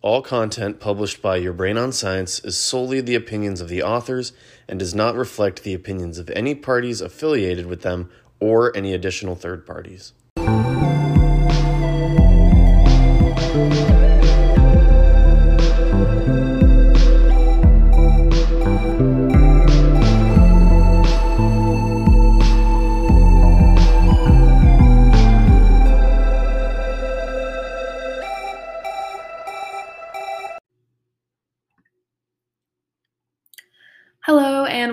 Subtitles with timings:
[0.00, 4.32] All content published by Your Brain on Science is solely the opinions of the authors
[4.68, 8.08] and does not reflect the opinions of any parties affiliated with them
[8.38, 10.12] or any additional third parties.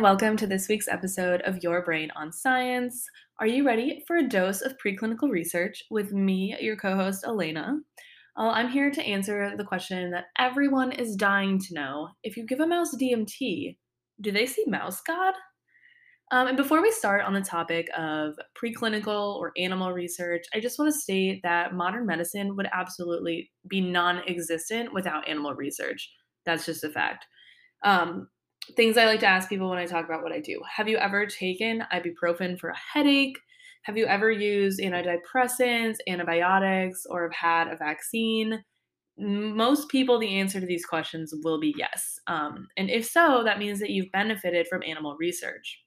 [0.05, 3.08] Welcome to this week's episode of Your Brain on Science.
[3.40, 7.80] Are you ready for a dose of preclinical research with me, your co host, Alaina?
[8.38, 12.10] Well, I'm here to answer the question that everyone is dying to know.
[12.22, 13.77] If you give a mouse DMT,
[14.22, 15.34] do they see mouse God?
[16.32, 20.77] Um, and before we start on the topic of preclinical or animal research, I just
[20.77, 26.13] want to state that modern medicine would absolutely be non existent without animal research.
[26.46, 27.26] That's just a fact.
[27.84, 28.27] Um,
[28.76, 30.62] things I like to ask people when I talk about what I do.
[30.76, 33.38] Have you ever taken ibuprofen for a headache?
[33.84, 38.63] Have you ever used antidepressants, antibiotics, or have had a vaccine?
[39.18, 42.20] Most people, the answer to these questions will be yes.
[42.27, 45.82] Um, and if so, that means that you've benefited from animal research.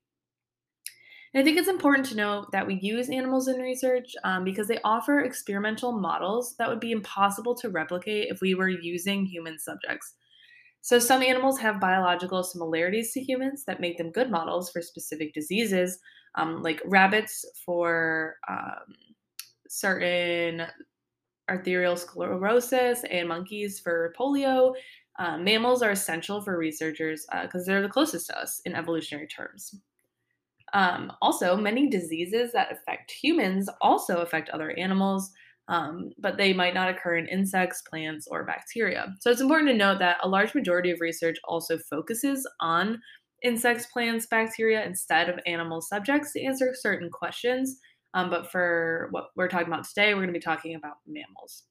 [1.35, 4.69] And I think it's important to note that we use animals in research um, because
[4.69, 9.59] they offer experimental models that would be impossible to replicate if we were using human
[9.59, 10.15] subjects.
[10.81, 15.35] So, some animals have biological similarities to humans that make them good models for specific
[15.35, 15.98] diseases,
[16.35, 18.95] um, like rabbits for um,
[19.69, 20.67] certain
[21.51, 24.75] arterial sclerosis and monkeys for polio.
[25.19, 29.27] Uh, mammals are essential for researchers because uh, they're the closest to us in evolutionary
[29.27, 29.75] terms.
[30.75, 35.33] Um, also, many diseases that affect humans also affect other animals
[35.69, 39.14] um, but they might not occur in insects, plants, or bacteria.
[39.20, 43.00] So it's important to note that a large majority of research also focuses on
[43.42, 47.78] insects, plants, bacteria instead of animal subjects to answer certain questions.
[48.14, 51.64] Um, but for what we're talking about today, we're going to be talking about mammals.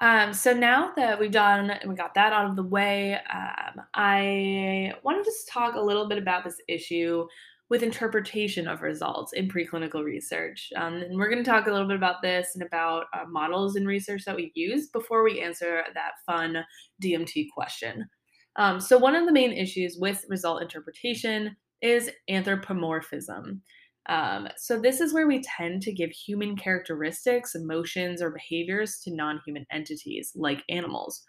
[0.00, 4.92] Um, so now that we've done we got that out of the way, um, I
[5.02, 7.26] want to just talk a little bit about this issue
[7.68, 10.72] with interpretation of results in preclinical research.
[10.76, 13.76] Um, and we're going to talk a little bit about this and about uh, models
[13.76, 16.64] in research that we use before we answer that fun
[17.02, 18.08] DMT question.
[18.56, 23.60] Um, so, one of the main issues with result interpretation is anthropomorphism.
[24.08, 29.14] Um, so, this is where we tend to give human characteristics, emotions, or behaviors to
[29.14, 31.22] non human entities like animals.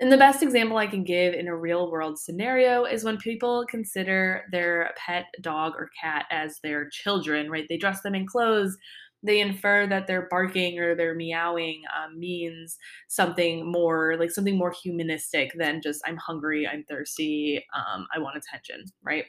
[0.00, 3.66] And the best example I can give in a real world scenario is when people
[3.68, 7.66] consider their pet dog or cat as their children, right?
[7.68, 8.76] They dress them in clothes.
[9.24, 12.76] They infer that their barking or their meowing um, means
[13.08, 18.36] something more, like something more humanistic than just I'm hungry, I'm thirsty, um, I want
[18.36, 19.24] attention, right?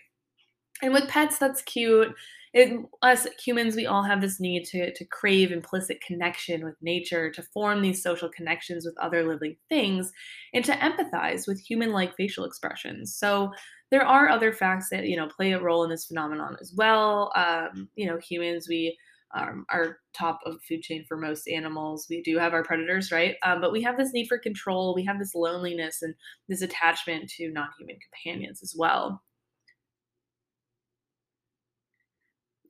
[0.82, 2.16] And with pets, that's cute
[2.54, 7.30] it, us humans, we all have this need to, to crave implicit connection with nature,
[7.32, 10.12] to form these social connections with other living things,
[10.54, 13.16] and to empathize with human like facial expressions.
[13.16, 13.52] So
[13.92, 17.32] there are other facts that, you know, play a role in this phenomenon as well.
[17.36, 18.98] Um, you know, humans, we
[19.36, 22.08] um, are top of food chain for most animals.
[22.10, 23.36] We do have our predators, right?
[23.44, 24.96] Um, but we have this need for control.
[24.96, 26.16] We have this loneliness and
[26.48, 29.22] this attachment to non human companions as well.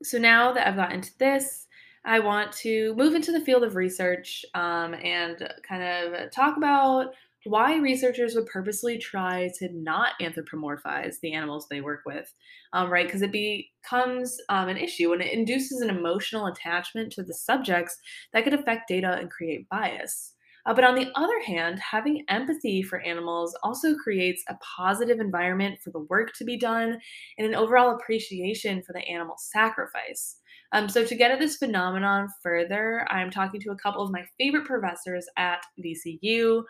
[0.03, 1.67] So now that I've got into this,
[2.05, 7.13] I want to move into the field of research um, and kind of talk about
[7.45, 12.33] why researchers would purposely try to not anthropomorphize the animals they work with,
[12.73, 13.05] um, right?
[13.05, 17.97] Because it becomes um, an issue when it induces an emotional attachment to the subjects
[18.33, 20.33] that could affect data and create bias.
[20.65, 25.79] Uh, but on the other hand, having empathy for animals also creates a positive environment
[25.83, 26.99] for the work to be done
[27.37, 30.37] and an overall appreciation for the animal sacrifice.
[30.71, 34.23] Um, so, to get at this phenomenon further, I'm talking to a couple of my
[34.37, 36.63] favorite professors at VCU,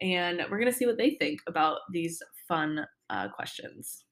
[0.00, 4.04] and we're going to see what they think about these fun uh, questions.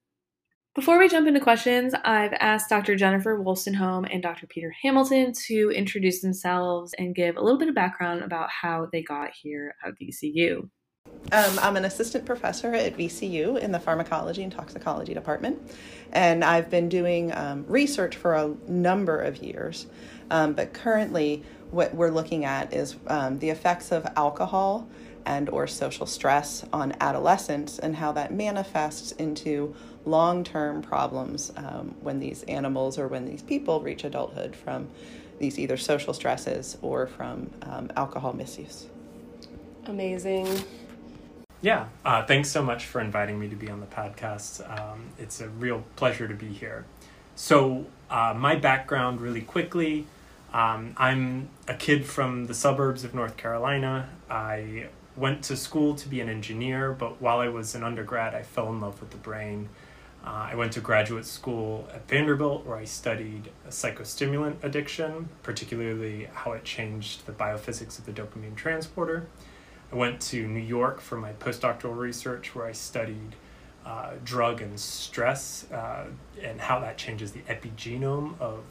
[0.73, 2.95] Before we jump into questions, I've asked Dr.
[2.95, 4.47] Jennifer Wolstenholme and Dr.
[4.47, 9.03] Peter Hamilton to introduce themselves and give a little bit of background about how they
[9.03, 10.69] got here at VCU.
[11.33, 15.61] Um, I'm an assistant professor at VCU in the pharmacology and toxicology department,
[16.13, 19.87] and I've been doing um, research for a number of years.
[20.29, 24.87] Um, but currently, what we're looking at is um, the effects of alcohol
[25.25, 32.19] and or social stress on adolescents and how that manifests into long-term problems um, when
[32.19, 34.89] these animals or when these people reach adulthood from
[35.39, 38.87] these either social stresses or from um, alcohol misuse.
[39.85, 40.47] Amazing.
[41.61, 44.67] Yeah, uh, thanks so much for inviting me to be on the podcast.
[44.79, 46.85] Um, it's a real pleasure to be here.
[47.35, 50.05] So, uh, my background, really quickly
[50.53, 54.09] um, I'm a kid from the suburbs of North Carolina.
[54.29, 58.43] I went to school to be an engineer, but while I was an undergrad, I
[58.43, 59.69] fell in love with the brain.
[60.23, 66.51] Uh, I went to graduate school at Vanderbilt where I studied psychostimulant addiction, particularly how
[66.51, 69.27] it changed the biophysics of the dopamine transporter.
[69.91, 73.35] I went to New York for my postdoctoral research where I studied
[73.83, 76.05] uh, drug and stress uh,
[76.41, 78.63] and how that changes the epigenome of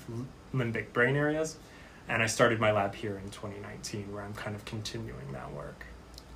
[0.55, 1.56] limbic brain areas.
[2.08, 5.85] And I started my lab here in 2019 where I'm kind of continuing that work.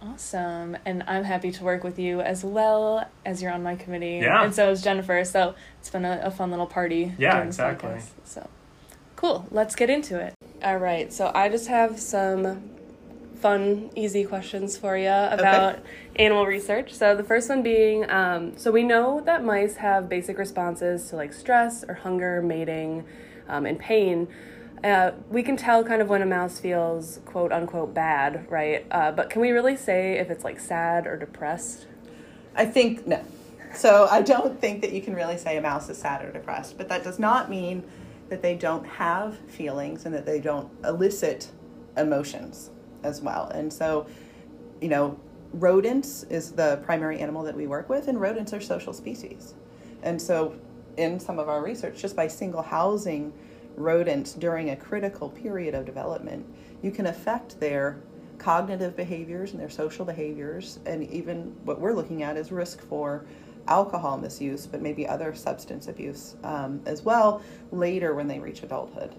[0.07, 0.77] Awesome.
[0.85, 4.21] And I'm happy to work with you as well as you're on my committee.
[4.23, 4.45] Yeah.
[4.45, 5.25] And so is Jennifer.
[5.25, 7.13] So it's been a, a fun little party.
[7.19, 8.01] Yeah, exactly.
[8.25, 8.49] So
[9.17, 9.47] cool.
[9.51, 10.35] Let's get into it.
[10.63, 11.13] All right.
[11.13, 12.71] So I just have some
[13.41, 15.83] fun, easy questions for you about okay.
[16.17, 16.95] animal research.
[16.95, 21.17] So the first one being, um, so we know that mice have basic responses to
[21.17, 23.05] like stress or hunger, mating,
[23.49, 24.29] um, and pain.
[24.85, 28.87] Uh, we can tell kind of when a mouse feels quote unquote bad, right?
[28.91, 31.87] Uh, but can we really say if it's like sad or depressed?
[32.55, 33.25] I think no.
[33.75, 36.77] So I don't think that you can really say a mouse is sad or depressed,
[36.77, 37.83] but that does not mean
[38.29, 41.51] that they don't have feelings and that they don't elicit
[41.97, 42.71] emotions
[43.03, 43.49] as well.
[43.49, 44.07] And so,
[44.81, 45.19] you know,
[45.55, 49.55] rodents is the primary animal that we work with, and rodents are social species.
[50.03, 50.55] And so,
[50.97, 53.33] in some of our research, just by single housing
[53.77, 56.47] rodents during a critical period of development,
[56.83, 57.99] you can affect their
[58.39, 63.25] cognitive behaviors and their social behaviors, and even what we're looking at is risk for
[63.69, 67.43] alcohol misuse, but maybe other substance abuse um, as well
[67.73, 69.15] later when they reach adulthood.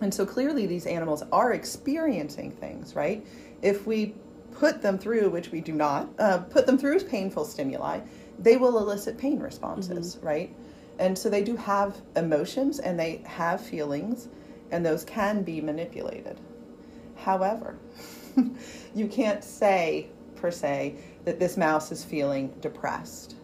[0.00, 3.24] And so clearly, these animals are experiencing things, right?
[3.62, 4.14] If we
[4.52, 8.00] put them through, which we do not, uh, put them through painful stimuli,
[8.38, 10.26] they will elicit pain responses, mm-hmm.
[10.26, 10.56] right?
[11.02, 14.28] And so they do have emotions and they have feelings,
[14.70, 16.38] and those can be manipulated.
[17.16, 17.76] However,
[18.94, 20.94] you can't say, per se,
[21.24, 23.34] that this mouse is feeling depressed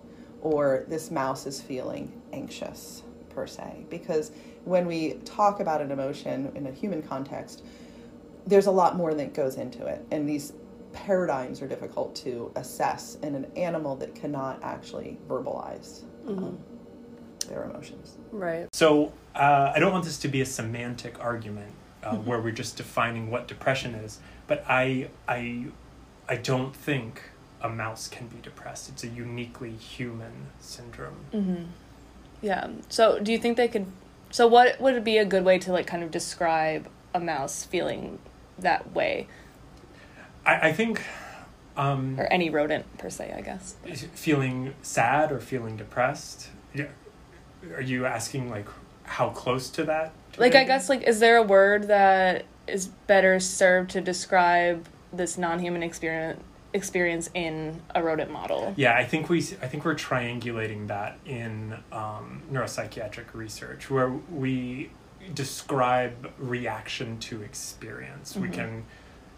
[0.41, 4.31] or this mouse is feeling anxious, per se, because
[4.65, 7.65] when we talk about an emotion in a human context,
[8.47, 10.07] there's a lot more that goes into it.
[10.13, 10.53] And these
[10.93, 16.45] paradigms are difficult to assess in an animal that cannot actually verbalize mm-hmm.
[16.45, 16.59] um,
[17.49, 18.17] their emotions.
[18.31, 18.69] Right.
[18.73, 21.73] So uh, I don't want this to be a semantic argument
[22.03, 22.29] uh, mm-hmm.
[22.29, 25.67] where we're just defining what depression is, but I, I,
[26.29, 27.23] I don't think
[27.61, 28.89] a mouse can be depressed.
[28.89, 31.17] It's a uniquely human syndrome.
[31.33, 31.65] Mm-hmm.
[32.41, 32.69] Yeah.
[32.89, 33.87] So do you think they could
[34.31, 38.19] so what would be a good way to like kind of describe a mouse feeling
[38.59, 39.27] that way?
[40.45, 41.03] I, I think
[41.77, 43.77] um, or any rodent per se, I guess.
[44.15, 46.49] Feeling sad or feeling depressed?
[46.75, 46.87] Yeah.
[47.75, 48.69] Are you asking like
[49.05, 50.13] how close to that?
[50.37, 55.39] Like I guess like is there a word that is better served to describe this
[55.39, 56.43] non-human experience
[56.75, 58.75] experience in a rodent model.
[58.77, 64.91] Yeah, I think we I think we're triangulating that in um, neuropsychiatric research where we
[65.35, 68.33] describe reaction to experience.
[68.33, 68.43] Mm-hmm.
[68.43, 68.85] We can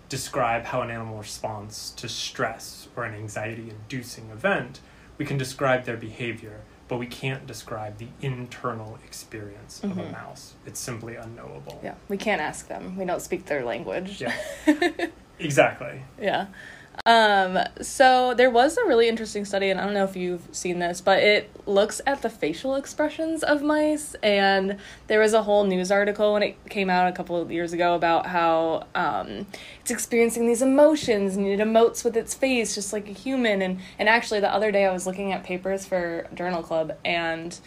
[0.09, 4.81] describe how an animal responds to stress or an anxiety inducing event.
[5.19, 6.60] We can describe their behavior,
[6.91, 9.93] but we can't describe the internal experience mm-hmm.
[9.93, 10.13] of a mm-hmm.
[10.13, 10.55] mouse.
[10.67, 11.81] It's simply unknowable.
[11.85, 12.97] Yeah, we can't ask them.
[12.97, 14.20] We don't speak their language.
[14.20, 14.35] Yeah.
[15.39, 16.03] exactly.
[16.20, 16.49] Yeah.
[17.06, 20.81] Um, so there was a really interesting study, and I don't know if you've seen
[20.81, 24.15] this, but it looks at the facial expressions of mice.
[24.23, 27.73] And there was a whole news article when it came out a couple of years
[27.73, 29.47] ago about how um,
[29.81, 33.63] it's experiencing these emotions and it emotes with its face just like a human.
[33.63, 37.59] And and actually, the other day I was looking at papers for Journal Club, and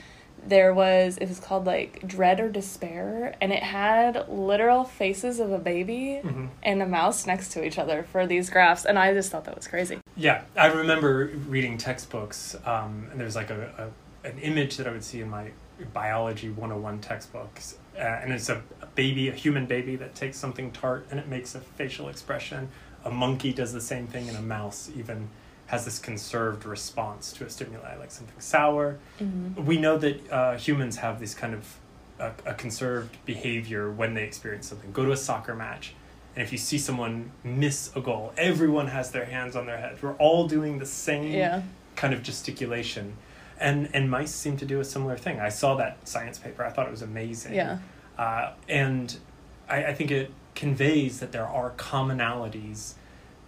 [0.47, 5.51] there was it was called like dread or despair and it had literal faces of
[5.51, 6.47] a baby mm-hmm.
[6.61, 9.55] and a mouse next to each other for these graphs and i just thought that
[9.55, 13.91] was crazy yeah i remember reading textbooks um, and there's like a,
[14.23, 15.51] a, an image that i would see in my
[15.93, 20.71] biology 101 textbooks uh, and it's a, a baby a human baby that takes something
[20.71, 22.69] tart and it makes a facial expression
[23.05, 25.29] a monkey does the same thing and a mouse even
[25.67, 28.99] has this conserved response to a stimuli, like something sour.
[29.19, 29.65] Mm-hmm.
[29.65, 31.77] We know that uh, humans have this kind of
[32.19, 34.91] a, a, conserved behavior when they experience something.
[34.91, 35.93] Go to a soccer match,
[36.35, 40.01] and if you see someone miss a goal, everyone has their hands on their heads.
[40.01, 41.61] We're all doing the same yeah.
[41.95, 43.17] kind of gesticulation.
[43.59, 45.39] And, and mice seem to do a similar thing.
[45.39, 46.65] I saw that science paper.
[46.65, 47.53] I thought it was amazing.
[47.53, 47.77] Yeah.
[48.17, 49.15] Uh, and
[49.69, 52.93] I, I think it conveys that there are commonalities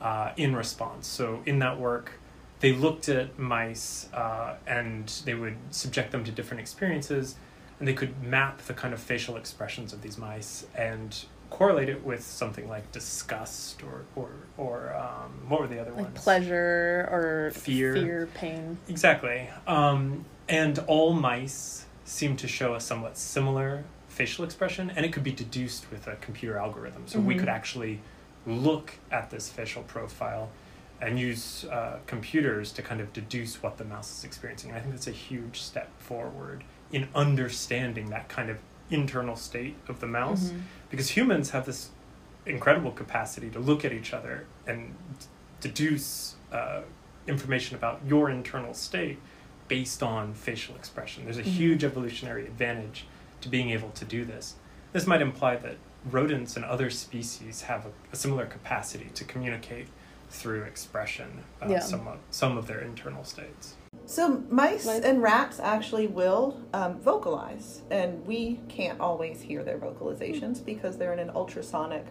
[0.05, 1.07] uh, in response.
[1.07, 2.11] So in that work,
[2.59, 7.35] they looked at mice uh, and they would subject them to different experiences,
[7.79, 12.03] and they could map the kind of facial expressions of these mice and correlate it
[12.03, 16.21] with something like disgust or or or um, what were the other Like ones?
[16.23, 17.93] pleasure or Fear.
[17.93, 18.77] fear, pain.
[18.87, 19.49] Exactly.
[19.67, 25.23] Um, and all mice seem to show a somewhat similar facial expression, and it could
[25.23, 27.03] be deduced with a computer algorithm.
[27.07, 27.39] So we Mhm.
[27.39, 27.99] could actually
[28.45, 30.49] look at this facial profile
[31.01, 34.69] and use uh, computers to kind of deduce what the mouse is experiencing.
[34.69, 38.57] And I think that's a huge step forward in understanding that kind of
[38.89, 40.61] internal state of the mouse Mhm.
[40.89, 41.89] because humans have this
[42.45, 44.95] incredible capacity to look at each other and
[45.61, 46.81] deduce uh,
[47.27, 49.19] information about your internal state
[49.67, 51.23] based on facial expression.
[51.25, 51.45] There's a Mhm.
[51.45, 53.05] huge evolutionary advantage
[53.41, 54.55] to being able to do this.
[54.93, 55.75] This might imply that
[56.11, 59.87] rodents and other species have a, a similar capacity to communicate
[60.29, 61.79] through expression uh, Yeah.
[61.79, 63.75] some, of, some of their internal states.
[64.05, 69.77] So mice Mice- and rats actually will um, vocalize, and we can't always hear their
[69.77, 72.05] vocalizations because they're in an ultrasonic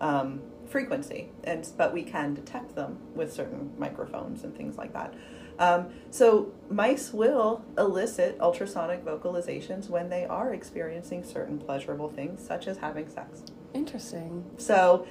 [0.00, 5.14] um, frequency, and but we can detect them with certain microphones and things like that.
[5.60, 12.66] Um, so mice will elicit ultrasonic vocalizations when they are experiencing certain pleasurable things, such
[12.66, 13.42] as having sex.
[13.74, 14.44] Interesting.
[14.56, 15.06] So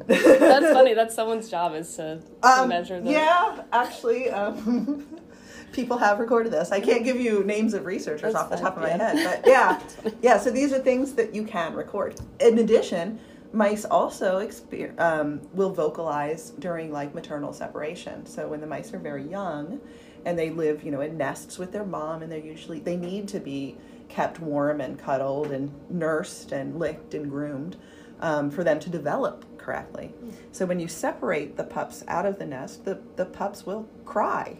[0.06, 0.94] That's funny.
[0.94, 3.10] That's someone's job is to, to Um, measure the.
[3.10, 5.06] Yeah, actually, um,
[5.72, 6.72] people have recorded this.
[6.72, 9.14] I can't give you names of researchers That's off the top of my yeah.
[9.14, 9.80] head, but yeah,
[10.20, 10.38] yeah.
[10.38, 12.20] So these are things that you can record.
[12.40, 13.20] In addition,
[13.54, 18.26] mice also exper- um, will vocalize during like maternal separation.
[18.26, 19.80] So when the mice are very young,
[20.26, 23.28] and they live, you know, in nests with their mom, and they're usually they need
[23.28, 23.76] to be
[24.08, 27.76] kept warm and cuddled and nursed and licked and groomed
[28.20, 30.12] um, for them to develop correctly.
[30.52, 34.58] So when you separate the pups out of the nest, the, the pups will cry.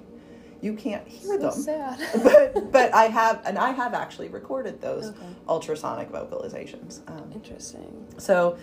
[0.60, 1.52] You can't hear So them.
[1.52, 2.00] sad.
[2.22, 5.26] but but I have and I have actually recorded those Okay.
[5.48, 7.00] ultrasonic vocalizations.
[7.10, 8.06] Um, Interesting.
[8.18, 8.56] so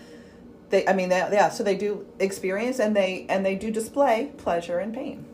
[0.71, 4.31] they I mean they, yeah so they do experience and they and they do display
[4.37, 5.25] pleasure and pain.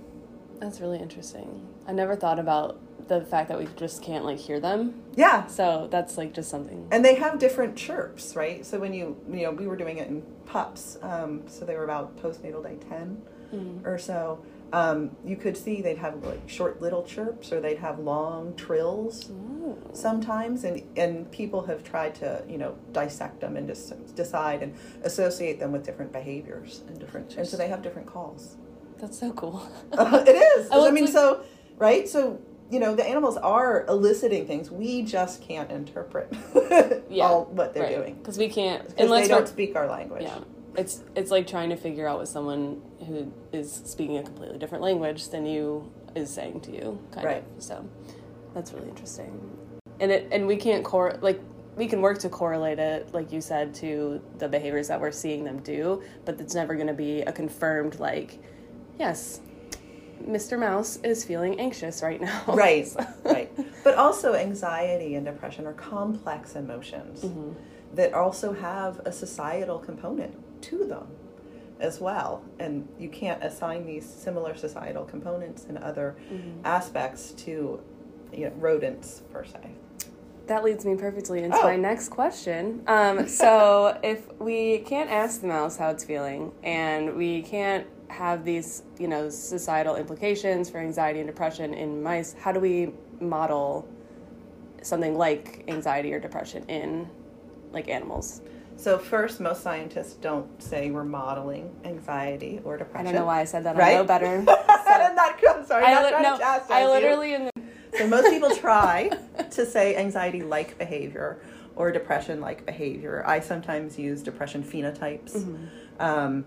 [0.60, 1.68] That's really interesting.
[1.88, 5.02] I never thought about the fact that we just can't like hear them.
[5.16, 5.48] Yeah.
[5.48, 6.88] So that's like just something.
[6.92, 8.66] And they have different chirps, right?
[8.66, 11.84] So when you you know we were doing it in pups, um, so they were
[11.86, 13.22] about postnatal day ten
[13.54, 13.86] Mm.
[13.86, 14.40] or so.
[14.74, 19.30] Um, you could see they'd have like short little chirps, or they'd have long trills
[19.30, 19.57] Ooh.
[19.94, 24.76] Sometimes, and and people have tried to you know dissect them and just decide and
[25.04, 28.58] associate them with different behaviors and different, and so they have different calls.
[29.00, 29.62] That's so cool.
[29.92, 30.68] Uh, it is.
[30.72, 31.44] Oh, I mean, like- so
[31.78, 32.40] right, so.
[32.70, 34.70] You know, the animals are eliciting things.
[34.70, 36.28] We just can't interpret
[37.22, 40.24] all what they're doing Because we can't unless they don't speak our language.
[40.24, 40.40] Yeah.
[40.76, 44.84] It's it's like trying to figure out what someone who is speaking a completely different
[44.84, 47.44] language than you is saying to you, kind Right.
[47.56, 47.64] of.
[47.64, 47.88] So
[48.54, 49.58] that's really interesting.
[50.00, 51.40] And it and we can't cor like
[51.76, 55.44] we can work to correlate it, like you said, to the behaviors that we're seeing
[55.44, 58.40] them do, but it's never going to be a confirmed like,
[58.98, 59.42] yes,
[60.28, 60.58] Mr.
[60.58, 62.44] Mouse is feeling anxious right now.
[62.48, 62.88] Right,
[63.24, 63.52] right.
[63.84, 67.54] But also, anxiety and depression are complex emotions Mhm.
[67.94, 71.08] that also have a societal component to them
[71.80, 72.42] as well.
[72.60, 76.62] And you can't assign these similar societal components and other Mhm.
[76.66, 77.80] aspects to
[78.34, 79.60] you know, rodents, per se.
[80.48, 81.64] That leads me perfectly into Oh.
[81.64, 82.82] my next question.
[82.88, 88.46] Um, so, if we can't ask the mouse how it's feeling, and we can't have
[88.46, 93.88] these, you know, societal implications for anxiety and depression in mice, how do we model
[94.82, 97.10] something like anxiety or depression in,
[97.74, 98.42] like animals?
[98.78, 103.08] So, first, most scientists don't say we're modeling anxiety or depression.
[103.08, 103.76] I don't know why I said that.
[103.76, 103.96] Right?
[103.96, 104.28] I know better.
[104.48, 106.38] I'm not, I'm sorry, I, li- no,
[106.70, 106.90] I you.
[106.90, 107.52] literally in the
[107.98, 109.12] So most people try
[109.52, 111.40] to say anxiety like behavior
[111.76, 113.24] or depression like behavior.
[113.26, 115.38] I sometimes use depression phenotypes.
[115.38, 115.66] Mm-hmm.
[116.00, 116.46] Um,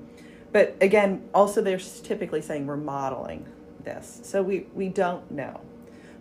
[0.52, 3.46] but again, also they're typically saying we're modeling
[3.84, 4.20] this.
[4.24, 5.60] So we, we don't know.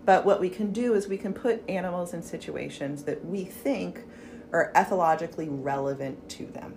[0.05, 4.03] But what we can do is we can put animals in situations that we think
[4.51, 6.75] are ethologically relevant to them.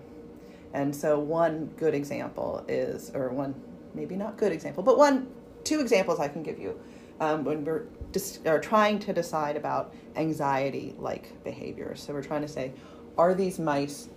[0.75, 3.55] And so one good example is, or one
[3.95, 5.29] maybe not good example, but one,
[5.65, 6.79] two examples I can give you
[7.21, 12.03] um, when we're dis- are trying to decide about anxiety-like behaviors.
[12.03, 12.73] So we're trying to say,
[13.19, 14.09] are these mice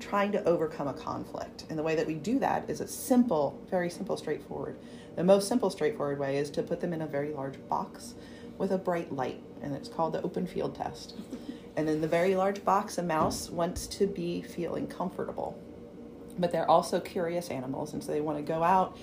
[0.00, 1.64] trying to overcome a conflict?
[1.70, 4.76] And the way that we do that is a simple, very simple, straightforward.
[5.16, 8.14] The most simple, straightforward way is to put them in a very large box
[8.58, 11.14] with a bright light, and it's called the open field test.
[11.76, 15.58] And in the very large box, a mouse wants to be feeling comfortable.
[16.38, 18.96] but they're also curious animals, and so they want to go out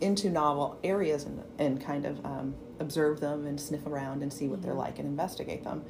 [0.00, 4.48] into novel areas and, and kind of um, observe them and sniff around and see
[4.48, 5.84] what they're like and investigate them.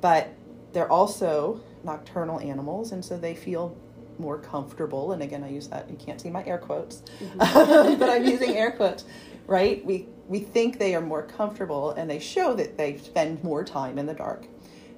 [0.00, 0.28] But
[0.72, 3.76] they're also nocturnal animals, and so they feel
[4.18, 5.12] more comfortable.
[5.12, 7.02] And again, I use that, you can't see my air quotes,
[7.36, 9.04] but I'm using air quotes,
[9.46, 9.84] right?
[9.84, 13.98] We, we think they are more comfortable, and they show that they spend more time
[13.98, 14.46] in the dark.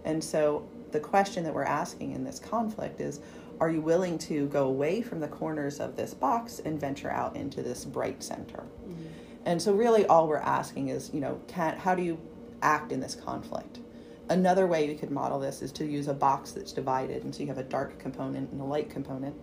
[0.05, 3.21] And so the question that we're asking in this conflict is
[3.60, 7.36] are you willing to go away from the corners of this box and venture out
[7.36, 8.64] into this bright center?
[8.86, 9.06] Mm-hmm.
[9.46, 12.18] And so really all we're asking is, you know, can how do you
[12.62, 13.80] act in this conflict?
[14.28, 17.40] Another way you could model this is to use a box that's divided and so
[17.40, 19.34] you have a dark component and a light component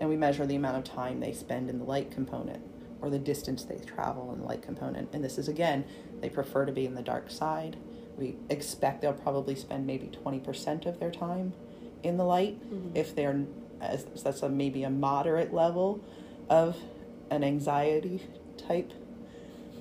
[0.00, 2.62] and we measure the amount of time they spend in the light component
[3.00, 5.08] or the distance they travel in the light component.
[5.12, 5.84] And this is again,
[6.20, 7.76] they prefer to be in the dark side.
[8.16, 11.52] We expect they'll probably spend maybe 20% of their time
[12.06, 12.56] in the light
[12.94, 13.44] if they're
[13.80, 16.00] as that's a maybe a moderate level
[16.48, 16.76] of
[17.30, 18.22] an anxiety
[18.56, 18.92] type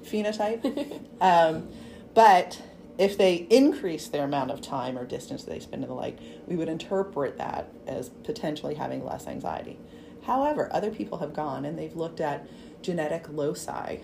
[0.04, 1.02] phenotype.
[1.22, 1.68] um,
[2.14, 2.62] but
[2.98, 6.18] if they increase their amount of time or distance they spend in the light,
[6.48, 9.78] we would interpret that as potentially having less anxiety.
[10.24, 12.48] However, other people have gone and they've looked at
[12.82, 13.98] genetic loci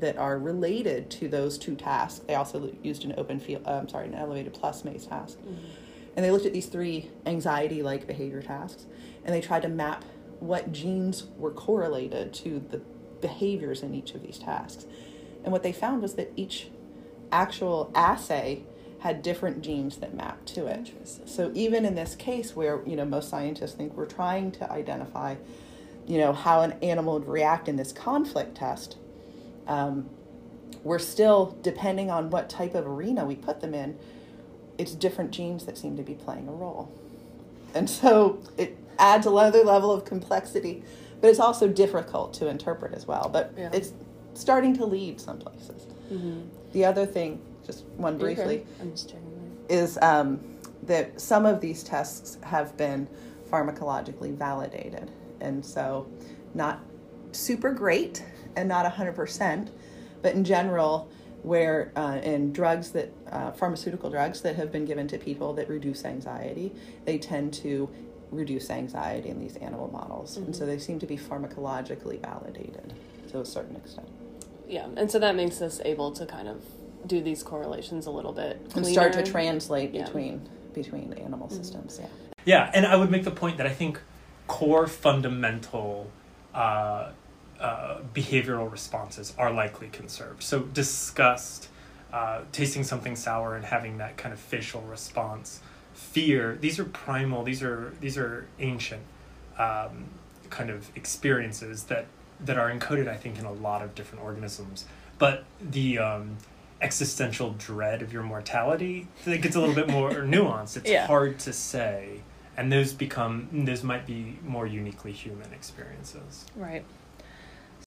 [0.00, 2.20] that are related to those two tasks.
[2.26, 5.38] They also used an open field, uh, I'm sorry, an elevated plus maze task.
[6.16, 8.86] And they looked at these three anxiety like behavior tasks
[9.24, 10.04] and they tried to map
[10.40, 12.80] what genes were correlated to the
[13.20, 14.86] behaviors in each of these tasks.
[15.44, 16.68] And what they found was that each
[17.30, 18.64] actual assay
[19.00, 20.90] had different genes that mapped to it.
[21.26, 25.36] So even in this case where, you know, most scientists think we're trying to identify,
[26.06, 28.96] you know, how an animal would react in this conflict test,
[29.66, 30.08] um,
[30.82, 33.98] we're still, depending on what type of arena we put them in,
[34.78, 36.90] it's different genes that seem to be playing a role.
[37.74, 40.82] And so it adds another level of complexity,
[41.20, 43.28] but it's also difficult to interpret as well.
[43.32, 43.70] But Yeah.
[43.72, 43.92] it's
[44.34, 45.86] starting to lead some places.
[46.72, 49.56] The other thing, just one briefly, checking.
[49.68, 50.40] is um,
[50.84, 53.08] that some of these tests have been
[53.50, 55.10] pharmacologically validated.
[55.40, 56.06] And so,
[56.54, 56.80] not
[57.32, 58.24] super great
[58.56, 59.68] and not 100%,
[60.22, 61.08] but in general,
[61.46, 65.68] where uh, in drugs that, uh, pharmaceutical drugs that have been given to people that
[65.68, 67.88] reduce anxiety, they tend to
[68.32, 70.36] reduce anxiety in these animal models.
[70.38, 72.94] And so they seem to be pharmacologically validated
[73.30, 74.08] to a certain extent.
[74.66, 76.64] Yeah, and so that makes us able to kind of
[77.06, 80.04] do these correlations a little bit And start to translate Yeah.
[80.04, 82.08] between between the animal systems, yeah.
[82.44, 84.00] Yeah, and I would make the point that I think
[84.46, 86.10] core fundamental
[86.52, 87.12] uh,
[87.60, 90.42] uh, behavioral responses are likely conserved.
[90.42, 91.68] So disgust,
[92.12, 95.60] uh, tasting something sour, and having that kind of facial response,
[95.94, 96.56] fear.
[96.60, 97.42] These are primal.
[97.42, 99.02] These are these are ancient
[99.58, 100.04] um,
[100.50, 102.06] kind of experiences that
[102.40, 104.84] that are encoded, I think, in a lot of different organisms.
[105.18, 106.36] But the um,
[106.82, 110.76] existential dread of your mortality that gets a little bit more nuanced.
[110.76, 111.06] It's Yeah.
[111.06, 112.20] hard to say,
[112.56, 116.44] and those become those might be more uniquely human experiences.
[116.54, 116.84] Right.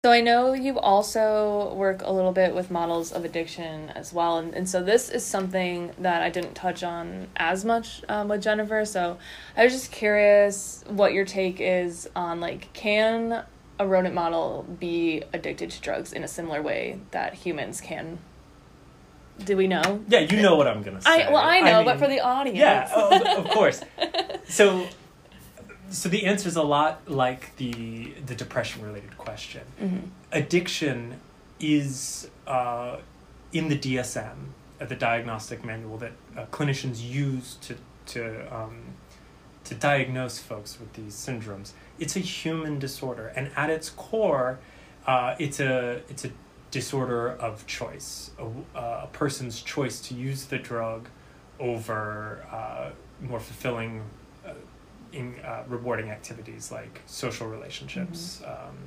[0.06, 4.38] So I know you also work a little bit with models of addiction as well,
[4.38, 8.42] and, and so this is something that I didn't touch on as much um, with
[8.42, 8.86] Jennifer.
[8.86, 9.18] So
[9.58, 13.44] I was just curious what your take is on like can
[13.78, 18.20] a rodent model be addicted to drugs in a similar way that humans can?
[19.44, 20.02] Do we know?
[20.08, 21.26] Yeah, you know what I'm gonna say.
[21.26, 23.82] I well I know, but mean- for the audience, Yeah, oh, of course.
[24.46, 24.88] So,
[25.90, 29.62] so the answer is a lot like the the depression related question.
[29.82, 30.10] Mhm.
[30.32, 31.20] Addiction
[31.60, 32.98] is uh,
[33.52, 34.38] in the DSM,
[34.80, 37.76] uh, the diagnostic manual that uh, clinicians use to
[38.08, 38.82] to um,
[39.66, 41.74] to diagnose folks with these syndromes.
[42.00, 44.60] It's a human disorder, and at its core,
[45.06, 46.32] uh, it's a it's a
[46.72, 51.08] disorder of choice, a, a person's choice to use the drug
[51.60, 52.90] over uh,
[53.22, 54.04] more fulfilling,
[55.14, 58.78] in uh, rewarding activities like social relationships, um,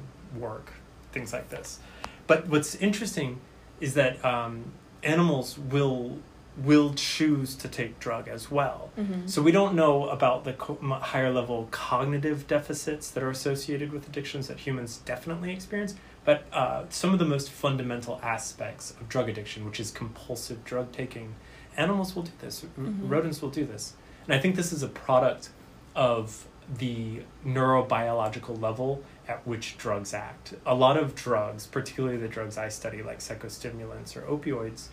[0.41, 0.73] work,
[1.13, 1.79] things like this.
[2.27, 3.41] But what's interesting
[3.81, 4.65] is that um,
[5.03, 6.19] animals will
[6.65, 8.91] will choose to take drug as well.
[9.01, 9.29] Mhm.
[9.29, 14.07] So we don't know about the co- higher level cognitive deficits that are associated with
[14.07, 15.95] addictions that humans definitely experience,
[16.27, 20.93] but uh, some of the most fundamental aspects of drug addiction, which is compulsive drug
[20.93, 21.35] taking,
[21.79, 22.65] animals will do this.
[22.65, 23.09] R- Mhm.
[23.11, 23.95] Rodents will do this,
[24.27, 25.49] and I think this is a product
[25.95, 26.47] of
[26.79, 30.55] the neurobiological level at which drugs act.
[30.65, 34.89] A lot of drugs, particularly the drugs I study, like psychostimulants or opioids,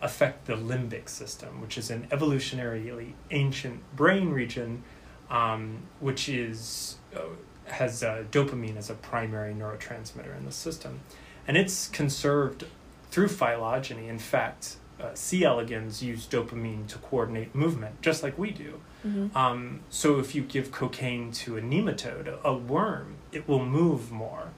[0.00, 4.82] affect the limbic system, which is an evolutionarily ancient brain region,
[5.30, 7.20] um, which is uh,
[7.66, 11.00] has uh, dopamine as a primary neurotransmitter in the system,
[11.46, 12.64] and it's conserved
[13.10, 14.08] through phylogeny.
[14.08, 15.44] In fact, uh, C.
[15.44, 18.80] elegans use dopamine to coordinate movement, just like we do.
[19.06, 19.36] Mm-hmm.
[19.36, 24.48] Um, so if you give cocaine to a nematode, a worm, it will move more.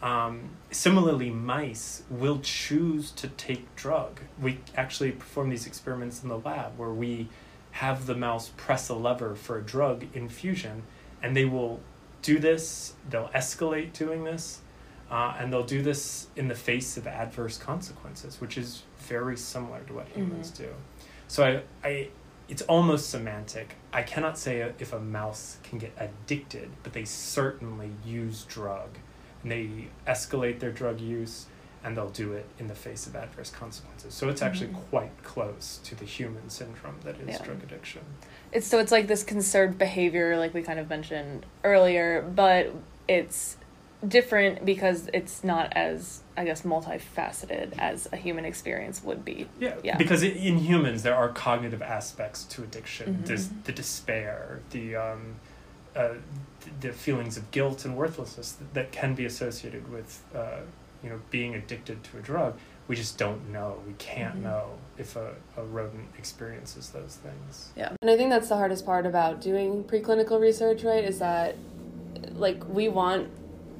[0.00, 4.20] Um, similarly, mice will choose to take drug.
[4.40, 7.28] We actually perform these experiments in the lab where we
[7.72, 10.84] have the mouse press a lever for a drug infusion,
[11.22, 11.80] and they will
[12.22, 14.60] do this, they'll escalate doing this,
[15.10, 19.80] uh, and they'll do this in the face of adverse consequences, which is very similar
[19.86, 20.68] to what humans do.
[21.26, 22.08] So I, I,
[22.48, 23.74] it's almost semantic.
[23.92, 28.90] I cannot say if a mouse can get addicted, but they certainly use drug,
[29.42, 31.46] and they escalate their drug use,
[31.84, 34.12] and they'll do it in the face of adverse consequences.
[34.12, 34.90] So it's actually Mhm.
[34.90, 37.44] quite close to the human syndrome that is Yeah.
[37.44, 38.02] drug addiction.
[38.52, 42.72] It's so it's like this conserved behavior, like we kind of mentioned earlier, but
[43.06, 43.56] it's
[44.06, 49.48] different because it's not as I guess multifaceted as a human experience would be.
[49.58, 49.96] Yeah, Yeah.
[49.96, 53.22] because in humans there are cognitive aspects to addiction.
[53.22, 53.26] Mhm.
[53.26, 55.36] There's the despair, the um,
[55.96, 56.14] uh,
[56.80, 60.60] the feelings of guilt and worthlessness that, that can be associated with uh,
[61.02, 62.56] you know being addicted to a drug.
[62.86, 63.82] We just don't know.
[63.86, 64.42] We can't Mhm.
[64.42, 64.64] know
[64.96, 67.70] if a, a rodent experiences those things.
[67.76, 67.92] Yeah.
[68.00, 71.04] And I think that's the hardest part about doing preclinical research, right?
[71.04, 71.56] Is that
[72.34, 73.28] like we want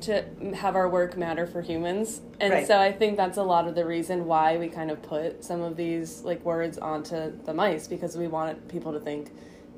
[0.02, 2.20] to have our work matter for humans.
[2.40, 2.66] And Right.
[2.66, 5.60] so I think that's a lot of the reason why we kind of put some
[5.60, 9.30] of these like words onto the mice because we want people to think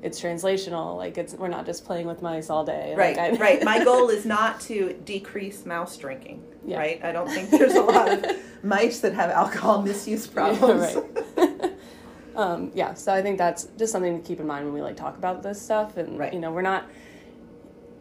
[0.03, 2.95] it's translational, like it's we're not just playing with mice all day.
[2.97, 3.63] Right, Like, right.
[3.63, 6.43] My goal is not to decrease mouse drinking.
[6.65, 6.77] Yeah.
[6.77, 7.03] Right.
[7.03, 8.25] I don't think there's a lot of
[8.63, 10.95] mice that have alcohol misuse problems.
[11.37, 11.71] right.
[12.35, 14.95] um, yeah, so I think that's just something to keep in mind when we like
[14.97, 16.33] talk about this stuff, and Right.
[16.33, 16.85] you know, we're not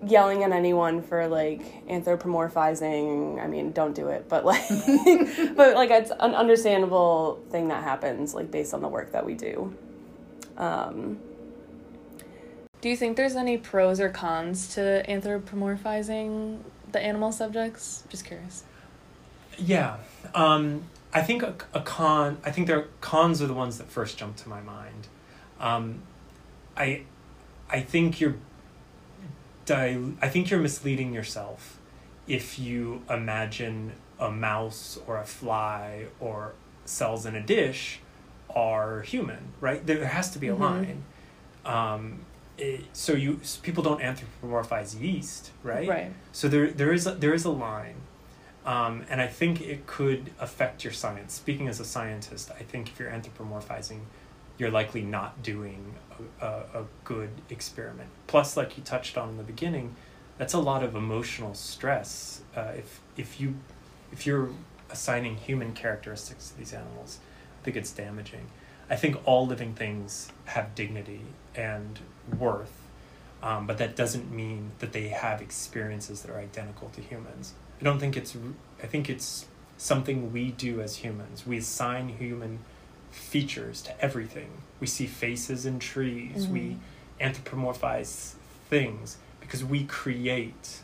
[0.06, 3.42] yelling at anyone for like anthropomorphizing.
[3.42, 4.68] I mean, don't do it, but like,
[5.56, 9.34] but like it's an understandable thing that happens, like based on the work that we
[9.34, 9.74] do.
[10.56, 11.18] Um,
[12.80, 16.60] do you think there's any pros or cons to anthropomorphizing
[16.92, 18.04] the animal subjects?
[18.08, 18.64] Just curious.
[19.58, 19.98] Yeah,
[20.34, 22.38] um, I think a, a con.
[22.44, 25.08] I think there cons are the ones that first jump to my mind.
[25.58, 26.02] Um,
[26.76, 27.02] I,
[27.68, 28.36] I think you're.
[29.74, 31.78] Dil- I think you're misleading yourself
[32.26, 36.54] if you imagine a mouse or a fly or
[36.84, 38.00] cells in a dish
[38.54, 39.52] are human.
[39.60, 39.84] Right?
[39.86, 40.60] There has to be a Mhm.
[40.60, 41.02] line.
[41.64, 42.24] Um,
[42.58, 45.88] it, so you s- people don't anthropomorphize yeast, right?
[45.88, 46.12] Right.
[46.32, 47.94] So there there is a, there is a line,
[48.66, 51.32] um, and I think it could affect your science.
[51.34, 54.00] Speaking as a scientist, I think if you're anthropomorphizing,
[54.58, 55.94] you're likely not doing
[56.40, 58.08] a, a, good experiment.
[58.26, 59.96] Plus, like you touched on in the beginning,
[60.38, 62.42] that's a lot of emotional stress.
[62.56, 63.54] Uh, if if you
[64.12, 64.50] if you're
[64.90, 67.18] assigning human characteristics to these animals,
[67.60, 68.46] I think it's damaging.
[68.88, 71.22] I think all living things have dignity
[71.54, 72.00] and
[72.38, 72.80] worth
[73.42, 77.54] um, but that doesn't mean that they have experiences that are identical to humans.
[77.80, 78.36] I don't think it's.
[78.82, 79.46] I think it's
[79.78, 81.46] something we do as humans.
[81.46, 82.58] We assign human
[83.10, 84.50] features to everything.
[84.80, 86.46] We see faces in trees.
[86.48, 86.76] We
[87.20, 88.34] anthropomorphize
[88.68, 90.78] things because we create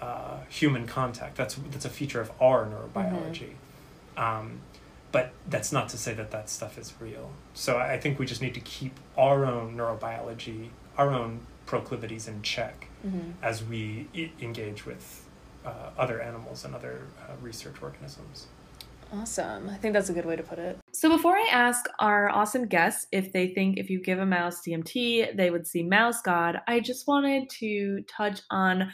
[0.00, 1.36] uh, human contact.
[1.36, 3.52] That's that's a feature of our neurobiology.
[4.16, 4.60] Um,
[5.12, 7.30] but that's not to say that that stuff is real.
[7.54, 12.28] So I I think we just need to keep our own neurobiology, our own proclivities
[12.28, 13.32] in check Mm-hmm.
[13.42, 15.26] as we I- engage with
[15.62, 18.46] uh, other animals and other uh, research organisms.
[19.14, 19.68] Awesome.
[19.68, 20.78] I think that's a good way to put it.
[20.92, 24.60] So before I ask our awesome guests if they think if you give a mouse
[24.66, 28.90] DMT, they would see mouse god, I just wanted to touch on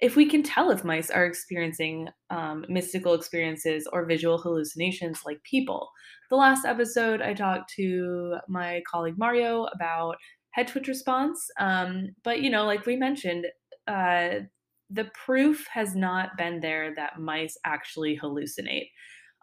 [0.00, 5.42] if we can tell if mice are experiencing um, mystical experiences or visual hallucinations like
[5.44, 5.90] people.
[6.30, 10.16] The last episode, I talked to my colleague Mario about
[10.52, 13.46] head twitch response, um, but you know, like we mentioned,
[13.86, 14.40] uh,
[14.88, 18.88] the proof has not been there that mice actually hallucinate.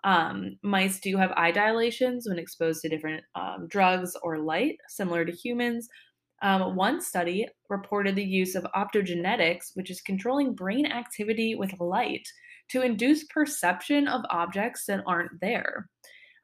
[0.03, 5.25] Um, mice do have eye dilations when exposed to different um, drugs or light, similar
[5.25, 5.87] to humans.
[6.41, 12.27] Um, one study reported the use of optogenetics, which is controlling brain activity with light,
[12.69, 15.89] to induce perception of objects that aren't there.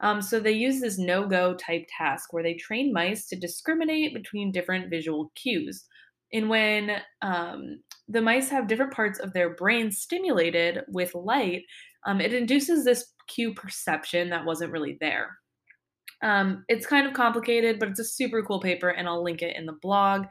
[0.00, 4.12] Um, so they use this no go type task where they train mice to discriminate
[4.12, 5.84] between different visual cues.
[6.32, 11.62] And when um, the mice have different parts of their brain stimulated with light,
[12.06, 15.38] um, it induces this cue perception that wasn't really there.
[16.22, 19.56] Um, it's kind of complicated, but it's a super cool paper, and I'll link it
[19.56, 20.24] in the blog.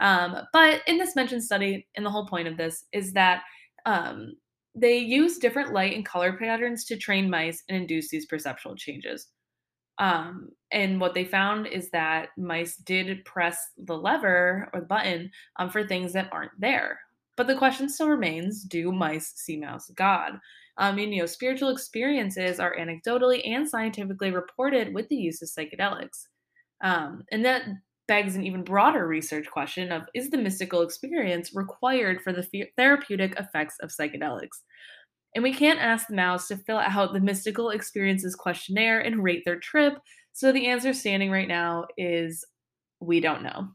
[0.00, 3.42] Um, but in this mentioned study, and the whole point of this is that
[3.86, 4.34] um,
[4.74, 9.28] they use different light and color patterns to train mice and induce these perceptual changes.
[9.98, 15.30] Um, and what they found is that mice did press the lever or the button
[15.56, 16.98] um, for things that aren't there.
[17.36, 20.38] But the question still remains do mice see mouse God?
[20.76, 25.48] I mean, you know, spiritual experiences are anecdotally and scientifically reported with the use of
[25.48, 26.26] psychedelics.
[26.82, 27.62] Um, and that
[28.06, 33.38] begs an even broader research question of is the mystical experience required for the therapeutic
[33.38, 34.62] effects of psychedelics?
[35.34, 39.42] And we can't ask the mouse to fill out the mystical experiences questionnaire and rate
[39.44, 39.94] their trip.
[40.32, 42.44] So the answer standing right now is
[43.00, 43.68] we don't know.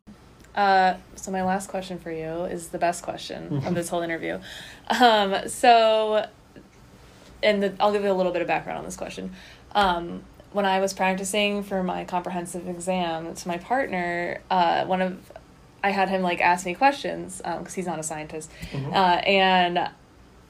[0.59, 4.37] Uh, so my last question for you is the best question of this whole interview.
[4.89, 6.27] Um, so,
[7.41, 9.31] and the, I'll give you a little bit of background on this question.
[9.71, 15.31] Um, when I was practicing for my comprehensive exam to my partner, uh, one of
[15.81, 18.93] I had him like ask me questions because um, he's not a scientist, mm-hmm.
[18.93, 19.89] uh, and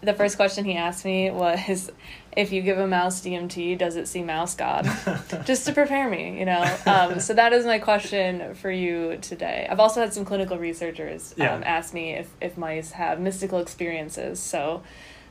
[0.01, 1.91] the first question he asked me was
[2.39, 4.85] if you give a mouse DMT, does it see mouse God?
[5.45, 6.77] Just to prepare me, you know.
[6.85, 9.67] Um, so that is my question for you today.
[9.69, 11.61] I've also had some clinical researchers um, yeah.
[11.65, 14.39] ask me if, if mice have mystical experiences.
[14.39, 14.83] So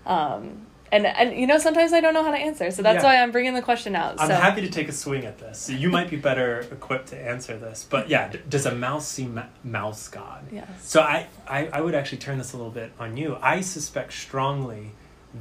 [0.05, 3.09] um, and and you know sometimes I don't know how to answer, so that's yeah.
[3.09, 4.21] why I'm bringing the question out.
[4.21, 5.68] I'm happy to take a swing at this.
[5.68, 9.27] You might be better equipped to answer this, but yeah, d- does a mouse see
[9.27, 10.47] ma- mouse God?
[10.51, 10.68] Yes.
[10.83, 13.37] So I, I I would actually turn this a little bit on you.
[13.40, 14.92] I suspect strongly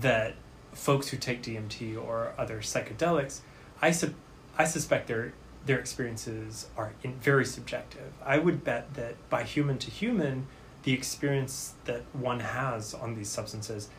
[0.01, 0.35] that
[0.77, 3.39] folks who take DMT or other psychedelics,
[3.81, 4.13] I su-
[4.57, 5.33] I suspect their
[5.65, 8.13] their experiences are in, very subjective.
[8.23, 10.47] I would bet that by human to human,
[10.83, 13.89] the experience that one has on these substances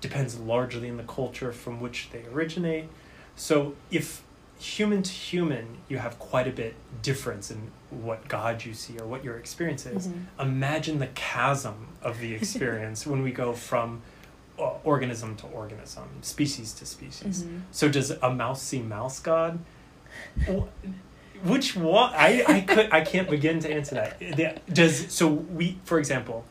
[0.00, 2.88] depends largely on the culture from which they originate.
[3.36, 4.22] So if
[4.58, 9.06] human to human you have quite a bit difference in what god you see or
[9.06, 10.38] what your experience is mm-hmm.
[10.38, 14.02] imagine the chasm of the experience when we go from
[14.84, 17.58] organism to organism species to species mm-hmm.
[17.70, 19.58] so does a mouse see mouse god
[21.42, 25.98] which one i i could i can't begin to answer that does so we for
[25.98, 26.44] example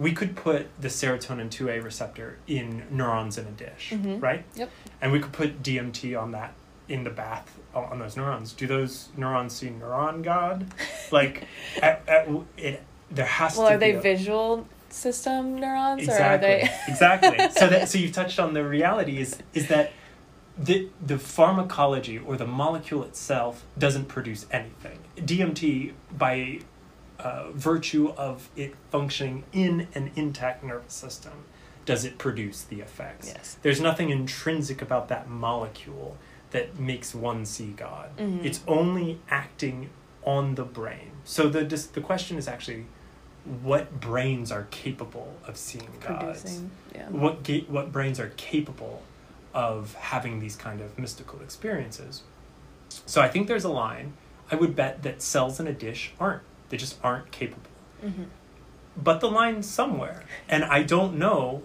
[0.00, 4.18] we could put the serotonin 2A receptor in neurons in a dish, mm-hmm.
[4.18, 4.44] right?
[4.54, 4.70] Yep.
[5.02, 6.54] And we could put DMT on that
[6.88, 8.54] in the bath on those neurons.
[8.54, 10.66] Do those neurons see neuron God?
[11.12, 11.44] Like,
[11.82, 13.70] at, at, it, there has well, to.
[13.70, 16.70] Well, are they a, visual system neurons, exactly, or are they?
[16.88, 17.50] exactly.
[17.50, 19.92] So that so you've touched on the reality is is that
[20.58, 24.98] the the pharmacology or the molecule itself doesn't produce anything.
[25.16, 26.60] DMT by
[27.18, 31.44] uh, virtue of it functioning in an intact nervous system
[31.84, 33.28] does it produce the effects.
[33.28, 33.56] Yes.
[33.62, 36.16] There's nothing intrinsic about that molecule
[36.50, 38.16] that makes one see God.
[38.16, 38.44] Mm-hmm.
[38.44, 39.90] It's only acting
[40.24, 41.12] on the brain.
[41.24, 42.86] So the the question is actually
[43.44, 46.36] what brains are capable of seeing God?
[46.94, 47.08] Yeah.
[47.08, 49.02] What ga- what brains are capable
[49.54, 52.22] of having these kind of mystical experiences?
[53.06, 54.14] So I think there's a line.
[54.50, 57.70] I would bet that cells in a dish aren't they just aren't capable.
[58.02, 58.24] Mm-hmm.
[58.96, 60.22] But the line's somewhere.
[60.48, 61.62] And I don't know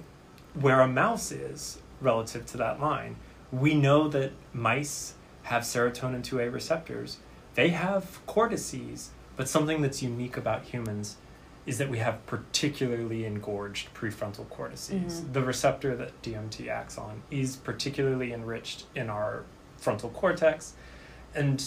[0.54, 3.16] where a mouse is relative to that line.
[3.52, 7.18] We know that mice have serotonin 2A receptors.
[7.54, 11.18] They have cortices, but something that's unique about humans
[11.65, 15.21] is that we have particularly engorged prefrontal cortices.
[15.21, 15.34] Mm-hmm.
[15.34, 19.43] The receptor that DMT acts on is particularly enriched in our
[19.78, 20.73] frontal cortex.
[21.34, 21.63] And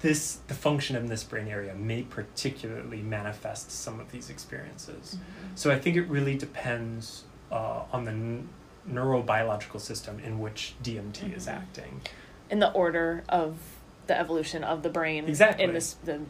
[0.00, 5.16] this the function of this brain area may particularly manifest some of these experiences.
[5.16, 5.56] Mm-hmm.
[5.56, 8.48] So I think it really depends uh, on the n-
[8.88, 11.32] neurobiological system in which DMT mm-hmm.
[11.34, 12.00] is acting.
[12.48, 13.58] In the order of
[14.06, 15.64] the evolution of the brain exactly.
[15.64, 16.20] in this the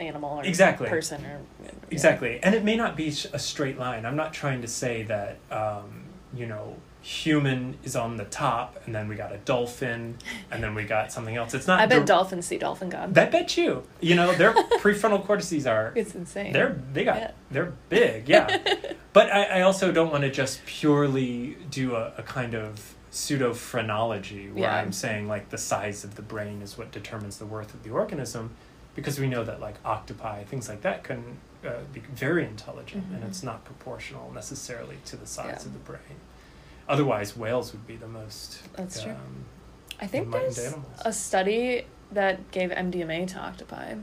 [0.00, 0.88] animal or exactly.
[0.88, 1.70] person or yeah.
[1.90, 5.38] exactly and it may not be a straight line i'm not trying to say that
[5.50, 6.76] um, you know
[7.08, 10.16] human is on the top, and then we got a dolphin,
[10.50, 11.54] and then we got something else.
[11.54, 11.80] It's not.
[11.80, 13.16] I bet dolphins see dolphin god.
[13.16, 13.84] I bet you.
[14.00, 15.92] You know, their prefrontal cortices are.
[15.94, 16.52] It's insane.
[16.52, 17.30] They're they got yeah.
[17.50, 18.58] they're big, yeah.
[19.12, 23.54] but I, I also don't want to just purely do a, a kind of pseudo
[23.54, 24.76] phrenology where yeah.
[24.76, 27.90] I'm saying like the size of the brain is what determines the worth of the
[27.90, 28.54] organism,
[28.98, 33.14] because we know that like octopi, things like that, can uh, be very intelligent, mm-hmm.
[33.14, 35.66] and it's not proportional necessarily to the size yeah.
[35.66, 36.18] of the brain.
[36.88, 38.60] Otherwise, whales would be the most.
[38.74, 39.14] That's um, true.
[40.00, 41.00] I think there's animals.
[41.04, 43.94] a study that gave MDMA to octopi.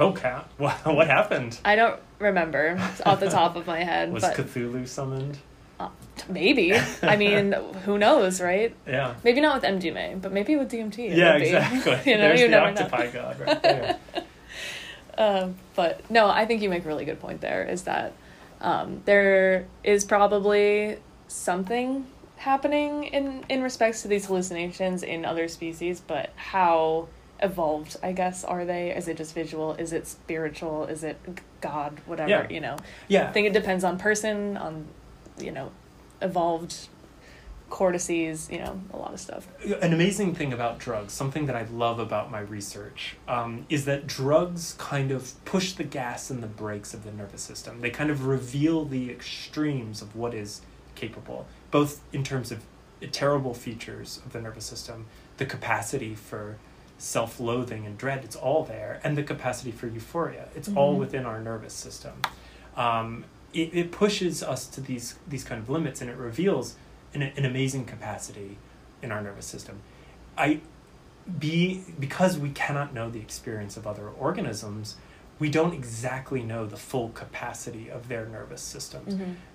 [0.00, 0.48] Oh, cat!
[0.58, 1.58] What, what happened?
[1.64, 4.12] I don't remember off the top of my head.
[4.12, 5.38] Was but, Cthulhu summoned?
[5.78, 5.90] Uh,
[6.28, 6.74] maybe.
[7.02, 7.52] I mean,
[7.84, 8.74] who knows, right?
[8.84, 9.14] Yeah.
[9.22, 11.16] Maybe not with MDMA, but maybe with DMT.
[11.16, 11.92] Yeah, exactly.
[12.12, 13.12] you know, There's you the octopi know.
[13.12, 13.98] god right there.
[15.20, 17.40] Uh, but no, I think you make a really good point.
[17.40, 18.12] There is that
[18.62, 22.04] Um, there is probably something
[22.36, 27.06] happening in in respects to these hallucinations in other species, but how
[27.42, 28.84] evolved I guess are they?
[28.98, 29.68] Is it just visual?
[29.84, 30.84] Is it spiritual?
[30.94, 31.16] Is it
[31.62, 31.92] God?
[32.10, 32.54] Whatever Yeah.
[32.54, 32.76] you know.
[33.08, 33.28] Yeah.
[33.28, 34.86] I think it depends on person, on
[35.46, 35.70] you know,
[36.20, 36.74] evolved
[37.70, 39.48] cortices, you know, a lot of stuff.
[39.80, 44.06] an amazing thing about drugs, something that I love about my research, um, is that
[44.06, 47.80] drugs kind of push the gas and the brakes of the nervous system.
[47.80, 50.60] They kind of reveal the extremes of what is
[50.94, 52.62] capable, both in terms of
[53.12, 55.06] terrible features of the nervous system,
[55.38, 56.58] the capacity for
[56.98, 60.48] self loathing and dread, it's all there, and the capacity for euphoria.
[60.54, 62.20] It's all within our nervous system.
[62.76, 66.76] Um, it, it pushes us to these, these kind of limits and it reveals
[67.14, 68.58] an, an amazing capacity
[69.02, 69.80] in our nervous system.
[70.36, 70.60] I
[71.38, 74.96] be because we cannot know the experience of other organisms,
[75.38, 79.14] we don't exactly know the full capacity of their nervous systems.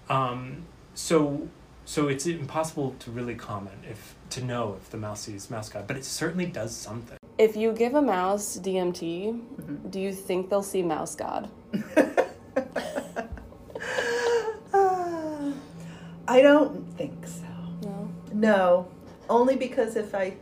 [0.09, 1.47] Um, so
[1.85, 5.87] so it's impossible to really comment if to know if the mouse sees mouse god,
[5.87, 7.17] but it certainly does something.
[7.37, 11.49] If you give a mouse DMT, do you think they'll see mouse god?
[16.27, 17.44] I don't think so.
[18.35, 18.87] No.
[19.29, 20.35] Only because if I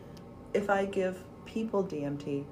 [0.52, 2.44] if I give people DMT,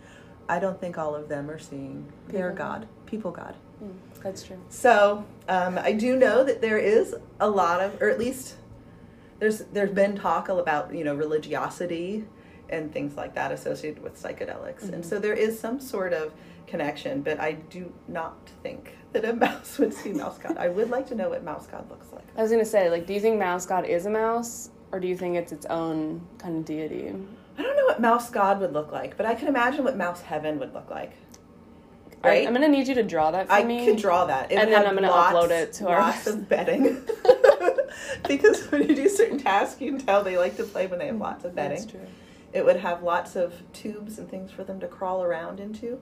[0.48, 3.56] I don't think all of them are seeing their People God, people God.
[3.82, 4.58] Mm, that's true.
[4.68, 8.56] So um, I do know that there is a lot of, or at least
[9.38, 12.24] there's there's been talk about you know religiosity
[12.68, 16.32] and things like that associated with psychedelics, and so there is some sort of
[16.66, 17.22] connection.
[17.22, 20.56] But I do not think that a mouse would see mouse god.
[20.56, 22.24] I would like to know what mouse god looks like.
[22.36, 25.08] I was gonna say, like, do you think mouse god is a mouse, or do
[25.08, 27.08] you think it's its own kind of deity?
[27.58, 30.20] I don't know what mouse god would look like, but I can imagine what mouse
[30.22, 31.12] heaven would look like.
[32.24, 32.46] I, Right?
[32.46, 33.84] I'm gonna need you to draw that for I me.
[33.84, 34.52] could draw that.
[34.52, 37.02] It And then I'm gonna lots, upload it to our lots of bedding.
[38.28, 41.06] because when you do certain tasks, you can tell they like to play when they
[41.06, 41.78] have lots of bedding.
[41.78, 42.06] That's true.
[42.52, 45.98] It would have lots of tubes and things for them to crawl around into,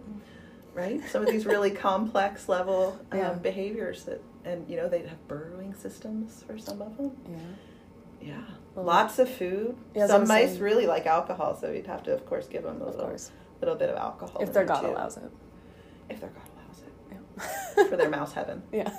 [0.75, 1.01] right?
[1.09, 3.33] Some of these really complex level um, Yeah.
[3.35, 7.13] behaviors that, and you know, they'd have burrowing systems for some of them.
[7.31, 7.39] Yeah.
[8.35, 8.43] Yeah,
[8.77, 9.77] lots of food.
[9.95, 10.63] Yeah, some mice saying.
[10.63, 13.15] really like alcohol, so you'd have to, of course, give them a little,
[13.61, 14.41] little bit of alcohol.
[14.43, 14.89] If their god too.
[14.89, 15.31] allows it.
[16.09, 16.93] If their god allows it
[17.79, 17.89] Yeah.
[17.89, 18.63] for their mouse heaven.
[18.73, 18.91] Yeah.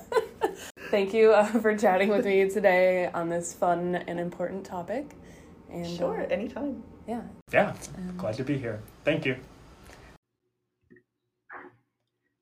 [0.90, 5.16] Thank you uh, for chatting with me today on this fun and important topic.
[5.70, 6.84] And Sure, uh, anytime.
[7.08, 7.22] yeah.
[7.54, 7.74] Yeah,
[8.18, 8.82] glad to be here.
[9.06, 9.38] Thank you.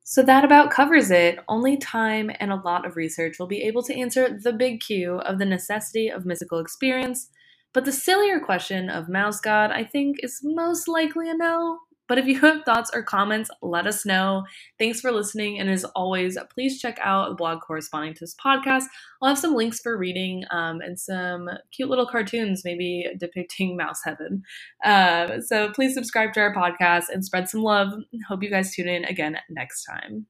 [0.10, 1.38] So that about covers it.
[1.48, 5.20] Only time and a lot of research will be able to answer the big Q
[5.20, 7.30] of the necessity of mystical experience.
[7.74, 11.78] But the sillier question of Mouse God, I think, is most likely a no.
[12.10, 14.44] But if you have thoughts or comments, let us know.
[14.78, 15.60] Thanks for listening.
[15.60, 18.84] And as always, please check out the blog corresponding to this podcast.
[19.22, 24.02] I'll have some links for reading um, and some cute little cartoons, maybe depicting Mouse
[24.04, 24.42] Heaven.
[24.84, 27.94] Uh, so please subscribe to our podcast and spread some love.
[28.28, 30.26] Hope you guys tune in again next time.